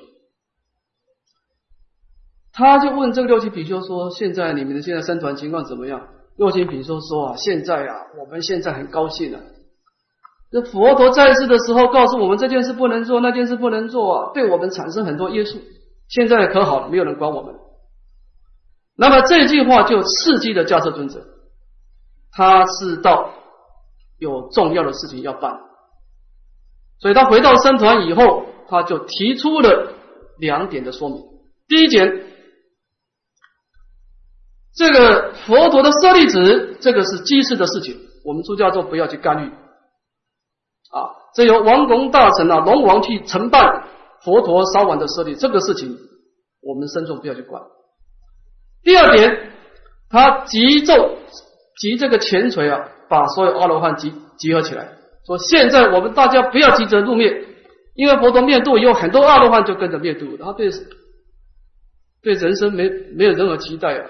[2.54, 9.42] 他就问这个六千比丘说：“现在你们的现在僧团情况怎么样？”六千比丘说：“啊，现在啊，我们现在很高兴啊。
[10.52, 15.60] 这佛陀在世的时候告诉我们这件事不能做，那件事不能做，对我们产生很多约束。
[16.08, 17.56] 现在可好了，没有人管我们。
[18.96, 21.26] 那么这句话就刺激了迦摄尊者，
[22.32, 23.34] 他知道
[24.18, 25.60] 有重要的事情要办，
[27.00, 29.94] 所以他回到僧团以后，他就提出了
[30.40, 31.24] 两点的说明。
[31.68, 32.24] 第一点。
[34.78, 39.52] 这个佛陀的舍利子，这个是机事的事情，我们出家众不要去干预
[40.92, 41.12] 啊。
[41.36, 43.88] 这由王公大臣啊，龙王去承办
[44.24, 45.96] 佛陀烧完的舍利，这个事情
[46.62, 47.62] 我们僧众不要去管。
[48.84, 49.52] 第二点，
[50.10, 51.18] 他急奏
[51.78, 54.90] 集这个前锤啊，把所有阿罗汉集集合起来，
[55.26, 57.46] 说现在我们大家不要急着入灭，
[57.96, 60.72] 因为佛陀灭度以后，很多阿罗汉就跟着灭度，他对
[62.24, 64.10] 对人生没没有任何期待啊。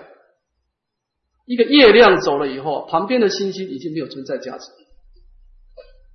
[1.45, 4.71] 一个月亮走了以后，旁边的星星已经没有存在价值。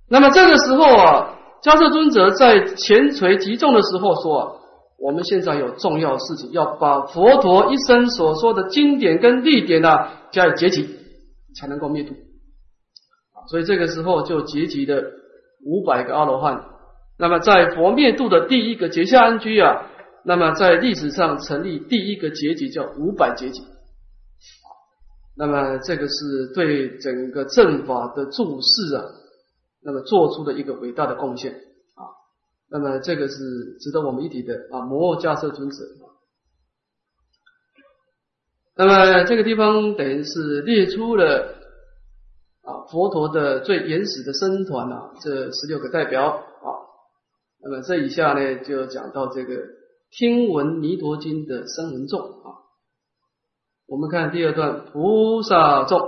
[0.09, 4.51] 那么这个时候啊，迦叶尊者在前垂极重的时候说啊，
[4.99, 10.87] 我们现在有重要事情，要把佛陀一生所说的经典跟历典啊加以结集，
[11.55, 12.13] 才能够灭度。
[13.49, 15.03] 所以这个时候就结集的
[15.65, 16.63] 五百个阿罗汉。
[17.17, 19.87] 那么在佛灭度的第一个结下安居啊，
[20.23, 23.63] 那么在历史上成立第一个结集叫五百结集。
[25.35, 29.03] 那么这个是对整个正法的注释啊，
[29.83, 31.53] 那么做出的一个伟大的贡献
[31.95, 32.07] 啊。
[32.69, 34.81] 那么这个是值得我们一提的啊。
[34.81, 35.77] 摩诃迦叶尊者。
[38.75, 41.55] 那么这个地方等于是列出了
[42.63, 46.67] 啊佛陀的最原始的僧团啊，这十六个代表啊。
[47.61, 49.53] 那么这以下呢，就讲到这个
[50.09, 52.65] 听闻弥陀经的声闻众啊。
[53.85, 55.99] 我们看第二段，菩萨众，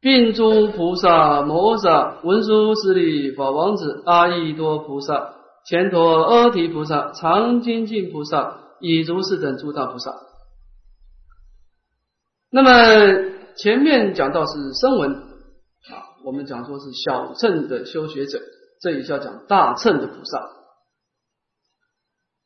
[0.00, 5.34] 并诸菩萨摩萨文殊师利法王子阿逸多菩萨
[5.68, 10.14] 乾陀阿提菩萨常精进菩萨以如是等诸大菩萨。
[12.50, 12.70] 那么
[13.56, 18.40] 前面讲到是声闻啊，我们讲说是小乘的修学者，
[18.80, 20.48] 这一下讲大乘的菩萨。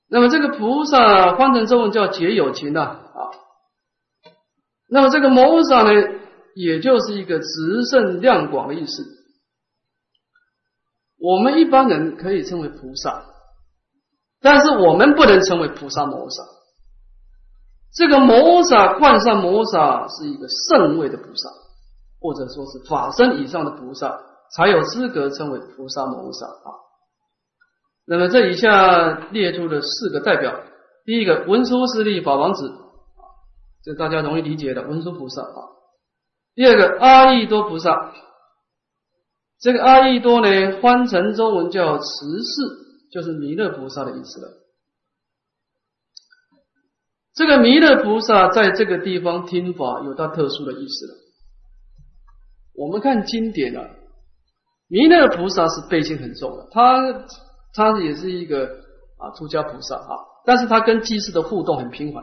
[0.08, 3.20] 那么这个菩萨换成中文叫结有情呐啊，
[4.88, 5.90] 那么这个摩萨呢，
[6.54, 9.04] 也就是一个直胜量广的意思。
[11.18, 13.24] 我们一般人可以称为菩萨，
[14.40, 16.42] 但是我们不能称为菩萨摩萨。
[17.94, 21.48] 这个摩萨换上摩萨是一个圣位的菩萨，
[22.20, 24.18] 或者说是法身以上的菩萨，
[24.56, 26.74] 才有资格称为菩萨摩萨啊。
[28.04, 30.58] 那么这以下列出的四个代表，
[31.04, 32.72] 第一个文殊师利法王子，
[33.84, 35.70] 这大家容易理解的文殊菩萨啊。
[36.54, 38.12] 第二个阿逸多菩萨，
[39.60, 42.62] 这个阿逸多呢，翻成中文叫慈氏，
[43.10, 44.48] 就是弥勒菩萨的意思了。
[47.34, 51.14] 这个弥勒菩萨在这个地方听法有他特殊的意思了。
[52.74, 53.88] 我们看经典啊，
[54.88, 57.26] 弥勒菩萨是背心很重的，他。
[57.74, 58.66] 他也是一个
[59.16, 60.12] 啊出家菩萨啊，
[60.44, 62.22] 但是他跟祭祀的互动很频繁。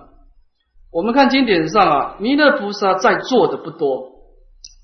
[0.91, 4.18] 我们看经典上啊，弥勒菩萨在座的不多，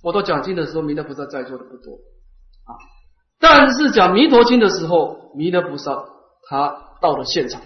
[0.05, 1.93] 我都讲经的时候，弥勒菩萨在座的不多
[2.65, 2.77] 啊。
[3.39, 6.05] 但是讲弥陀经的时候，弥勒菩萨
[6.47, 7.59] 他到了现场。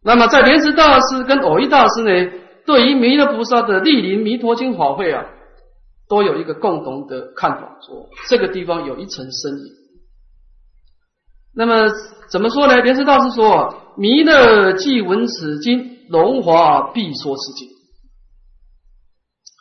[0.00, 2.30] 那么在莲池大师跟偶一大师呢，
[2.64, 5.26] 对于弥勒菩萨的莅临弥陀经法会啊，
[6.08, 9.72] 都有一个共同的看法，说这个地方有一层深意。
[11.52, 11.90] 那么
[12.30, 12.80] 怎么说呢？
[12.80, 17.68] 莲池大师说：“弥勒既闻此经，龙华必说此经。”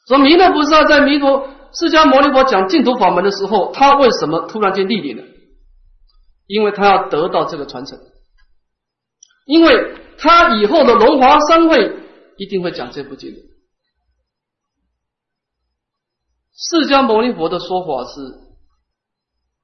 [0.08, 5.24] 说弥勒菩萨在弥陀释迦牟尼佛讲净土法门的时候，他为什么突然间莅临呢？
[6.48, 8.00] 因为他要得到这个传承，
[9.46, 11.98] 因为他以后的龙华三会
[12.38, 13.32] 一定会讲这部经。
[16.56, 18.44] 释迦牟尼佛的说法是。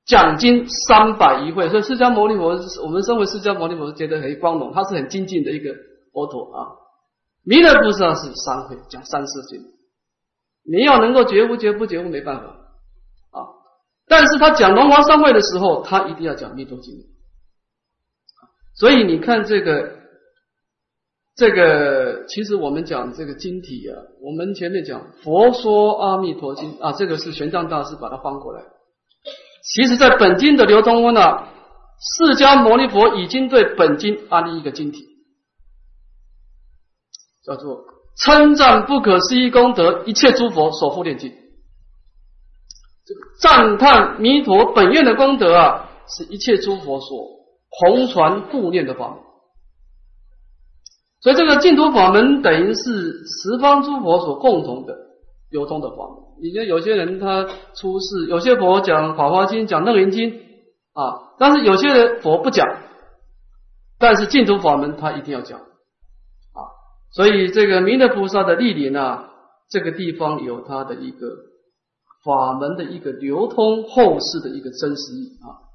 [0.06, 5.76] 讲经三百余会，所以释迦牟尼佛，我们身为释迦牟尼佛，觉得很光荣，他是很精进的一个
[6.12, 6.66] 佛陀啊。
[7.44, 9.62] 弥勒菩萨是三会讲三世经，
[10.72, 12.46] 你要能够觉悟觉不觉悟没办法
[13.32, 13.38] 啊。
[14.08, 16.94] 但是他讲龙华三会的时候，他一定要讲弥陀经。
[18.76, 19.98] 所以你看这个
[21.36, 28.64] 这个，其实我们讲这个经体啊，我们前面讲佛说阿弥陀经啊，这个是玄奘大师把它翻过来。
[29.62, 31.48] 其实，在本经的流通中呢，
[32.00, 35.06] 释迦牟尼佛已经对本经安立一个经体，
[37.44, 37.84] 叫做
[38.26, 41.34] 称赞不可思议功德，一切诸佛所护念经。
[43.40, 47.28] 赞叹弥陀本愿的功德啊，是一切诸佛所
[47.70, 49.20] 弘传护念的法门。
[51.22, 54.96] 所以，这个净土法门等于是十方诸佛所共同的
[55.50, 56.44] 流通的法门。
[56.44, 60.32] 以前有些人他出世，有些佛讲《法华经》讲《楞严经》
[60.94, 62.68] 啊，但是有些人佛不讲，
[63.98, 65.62] 但是净土法门他一定要讲。
[67.12, 69.30] 所以这个弥勒菩萨的莅临啊，
[69.70, 71.28] 这个地方有他的一个
[72.24, 75.66] 法门的一个流通后世的一个真实意啊。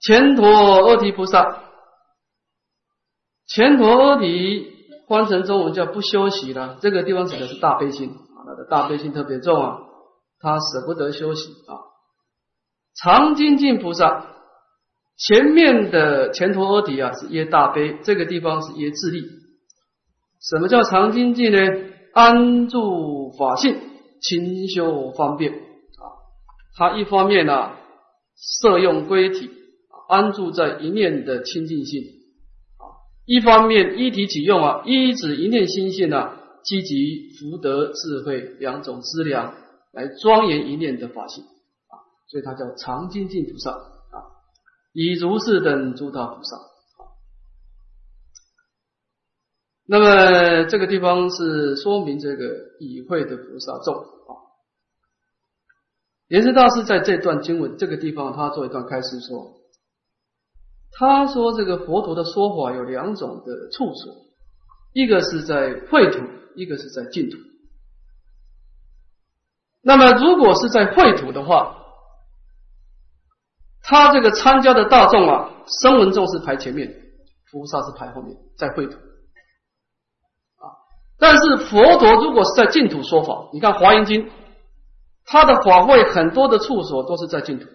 [0.00, 1.62] 前陀阿提菩萨，
[3.46, 4.70] 前陀阿提
[5.08, 8.44] 翻成中文叫不休息了，这个地方指的是大悲心啊。
[8.46, 9.78] 他的大悲心特别重啊，
[10.40, 11.72] 他舍不得休息啊。
[13.02, 14.26] 常精进菩萨
[15.16, 19.39] 前面的前陀阿提啊是耶大悲，这个地方是耶智力。
[20.40, 21.58] 什么叫常精进呢？
[22.14, 23.76] 安住法性，
[24.20, 26.02] 勤修方便啊。
[26.76, 27.72] 他一方面呢，
[28.36, 29.50] 摄用归体，
[30.08, 32.02] 安住在一念的清净性
[32.78, 36.32] 啊；一方面一体起用啊，依止一念心性呢，
[36.64, 39.54] 积极福德智慧两种资粮
[39.92, 41.94] 来庄严一念的法性啊。
[42.28, 44.24] 所以它叫常精进菩萨啊，
[44.94, 46.56] 以如是等诸大菩萨。
[49.92, 52.44] 那么这个地方是说明这个
[52.78, 54.30] 已会的菩萨众啊。
[56.28, 59.56] 莲师大师在这段经文这个地方，他做一段开示说，
[60.92, 64.14] 他说这个佛陀的说法有两种的处所，
[64.92, 66.24] 一个是在秽土，
[66.54, 67.36] 一个是在净土。
[69.82, 71.84] 那么如果是在秽土的话，
[73.82, 75.50] 他这个参加的大众啊，
[75.82, 76.94] 声闻众是排前面，
[77.50, 78.96] 菩萨是排后面，在秽土。
[81.20, 84.24] 但是佛陀如果是在净土说法，你看《华严经》，
[85.26, 87.66] 他的法会很多的处所都是在净土。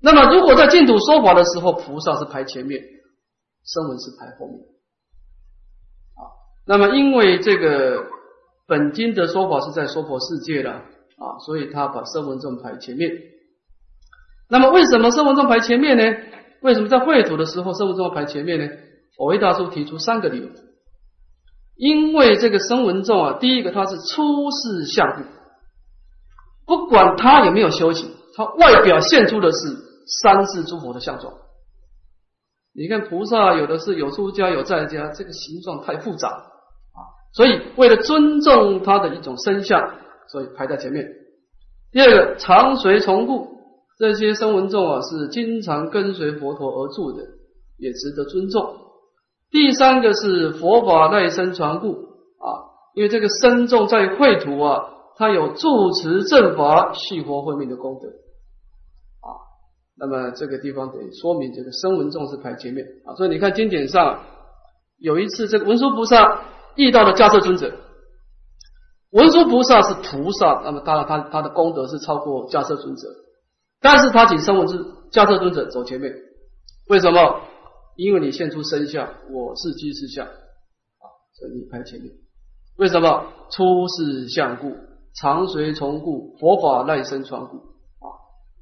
[0.00, 2.80] 那么如果在净土说法的时候，菩萨是排前面，
[3.64, 4.60] 声闻是排后面。
[6.14, 6.30] 啊，
[6.64, 8.04] 那么因为这个
[8.68, 13.10] 本经的说法是在说佛世界的啊，所以他把声闻众排前面。
[14.48, 16.04] 那么为什么声闻众排前面呢？
[16.62, 18.72] 为什么在秽土的时候声闻众排前面呢？
[19.18, 20.48] 我为大叔提出三个理由。
[21.78, 25.22] 因为这个声闻众啊，第一个他是出世相故，
[26.66, 29.58] 不管他有没有修行，他外表现出的是
[30.20, 31.32] 三世诸佛的相状。
[32.74, 36.98] 你看菩萨有的是有出家有在家，这个形状太复杂啊，
[37.32, 39.94] 所以为了尊重他的一种身相，
[40.32, 41.06] 所以排在前面。
[41.92, 43.48] 第二个常随从故，
[44.00, 47.22] 这些声闻众啊是经常跟随佛陀而住的，
[47.78, 48.87] 也值得尊重。
[49.50, 59.32] 第三个是佛法赖生传故啊，因为这个身众在秽土啊，他有住持正法续活慧命的功德啊。
[59.96, 63.14] 那么这个地方得说明这个声闻众是排前面啊。
[63.14, 64.20] 所以你看经典上
[64.98, 66.42] 有一次，这个文殊菩萨
[66.74, 67.72] 遇到了迦叶尊者，
[69.12, 73.08] 文殊菩萨是菩萨，那么当然他他的功德是超过迦叶尊者，
[73.80, 76.12] 但是他请声闻之迦叶尊者走前面，
[76.90, 77.40] 为什么？
[77.98, 81.04] 因为你现出身相，我是居士相啊，
[81.36, 82.12] 所以你排前面。
[82.76, 83.26] 为什么？
[83.50, 84.76] 出世相故，
[85.16, 88.06] 常随从故，佛法赖身传故啊。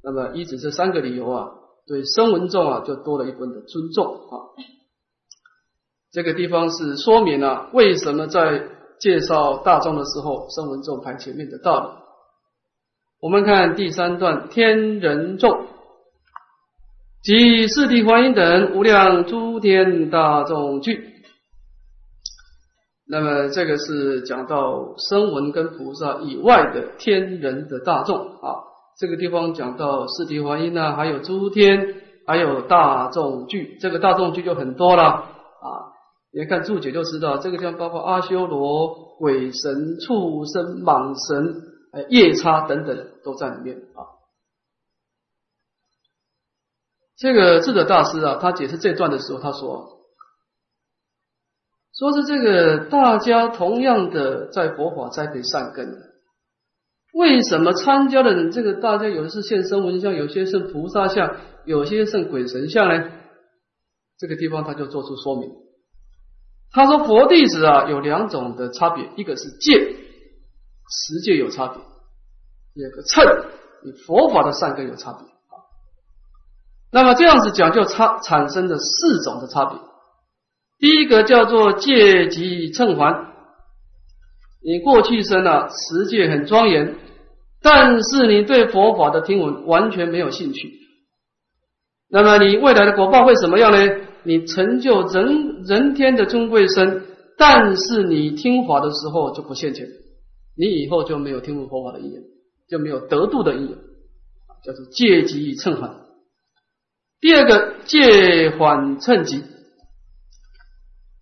[0.03, 1.51] 那么依止这三个理由啊，
[1.85, 4.57] 对声闻众啊就多了一分的尊重啊。
[6.11, 8.69] 这个地方是说明了为什么在
[8.99, 11.89] 介绍大众的时候，声闻众排前面的道理。
[13.21, 15.67] 我们看第三段，天人众。
[17.27, 21.03] 及四谛观音等无量诸天大众聚，
[23.05, 28.63] 那么这个是讲到声闻跟菩萨以外的天人的大众啊。
[28.97, 35.27] 这个地方讲到四谛观音呢，还有诸天，还有大众聚，这个大众聚就很多了啊。
[36.31, 41.55] 你看注解就知道，这个地方包括阿修罗、鬼神、畜生、蟒神、
[42.07, 44.15] 夜叉等等都在里面啊。
[47.17, 50.01] 这个智者大师啊，他解释这段的时候，他说
[51.97, 55.97] ：“说是这个大家同样的在佛法栽培善根，
[57.13, 63.09] 为什么参加的人这个大家有的是现身文相，有些是菩萨像，有些是鬼神像呢？
[64.19, 65.49] 这个地方他就做出说明。
[66.71, 69.95] 他说佛弟子啊有两种的差别，一个是戒，
[70.91, 71.81] 持戒有差别；，
[72.75, 73.25] 第二个称，
[73.85, 75.27] 与佛法的善根有差别。”
[76.91, 79.77] 那么这样子讲，就差产生的四种的差别。
[80.79, 83.27] 第一个叫做戒及称还，
[84.63, 86.95] 你过去生啊持戒很庄严，
[87.61, 90.71] 但是你对佛法的听闻完全没有兴趣。
[92.09, 93.77] 那么你未来的果报会什么样呢？
[94.23, 97.05] 你成就人人天的尊贵身，
[97.37, 99.87] 但是你听法的时候就不现前，
[100.55, 102.21] 你以后就没有听闻佛法的因缘，
[102.69, 103.77] 就没有得度的因缘，
[104.63, 106.06] 叫做戒及称还。
[107.19, 109.43] 第二个借缓趁急，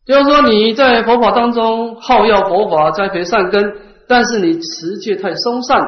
[0.05, 5.81] 就是说你在佛法当中好要佛法栽培善根，但是你持戒太松散，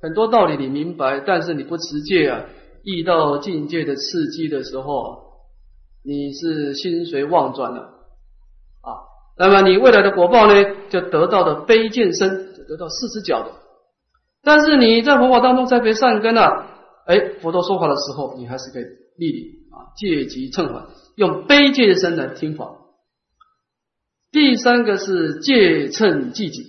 [0.00, 2.44] 很多道理你明白，但是你不持戒啊，
[2.84, 5.18] 遇到境界的刺激的时候，
[6.04, 8.88] 你是心随妄转了啊。
[9.36, 10.54] 那么你未来的果报呢，
[10.88, 13.50] 就得到的卑贱身，就得到四只脚的。
[14.44, 16.68] 但是你在佛法当中栽培善根啊。
[17.10, 18.84] 哎，佛陀说法的时候，你还是可以
[19.16, 22.76] 立礼啊，戒即称法，用悲戒身来听法。
[24.30, 26.62] 第三个是戒称寂己，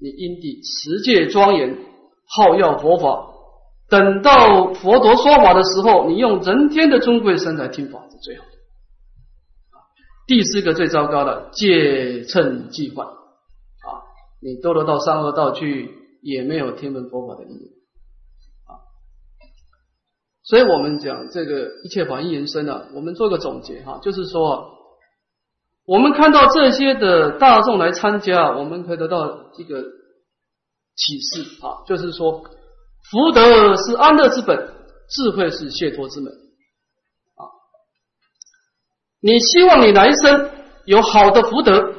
[0.00, 1.76] 你因地持戒庄严，
[2.26, 3.34] 好要佛法。
[3.90, 8.50] 等到佛陀说法的时候，你用人天的尊贵身来听法是最好的。
[10.26, 14.00] 第四个最糟糕的戒称计换啊，
[14.40, 15.90] 你堕落到三恶道去，
[16.22, 17.75] 也没有天门佛法的意义。
[20.46, 24.72] 所以我们讲这个一切法因缘生啊，我们做个总结哈，就是说。
[25.88, 29.84] 我们看到这些的大众来参加，我们可以得到一个
[30.96, 32.42] 启示啊，就是说
[33.08, 34.68] 福德是安乐之本，
[35.08, 37.46] 智慧是解脱之门啊。
[39.20, 40.50] 你希望你来生
[40.86, 41.94] 有好的福德，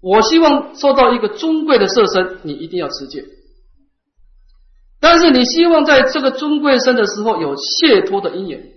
[0.00, 3.24] 我希望做到一个尊贵的色身，你一定要持戒。
[5.02, 8.72] 但是你希望在这个尊贵身的时候有解脱的因缘。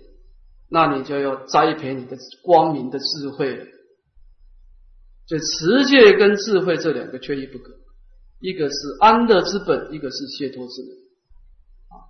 [0.68, 3.64] 那你就要栽培你的光明的智慧了。
[5.28, 7.72] 所以持戒跟智慧这两个缺一不可，
[8.40, 10.90] 一个是安乐之本，一个是解脱之本。
[11.96, 12.02] 啊，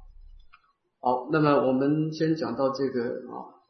[1.01, 3.61] 好，那么我们先讲到这个啊，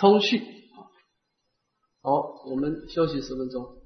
[0.00, 0.88] 通讯啊，
[2.00, 3.83] 好，我们休息十分钟。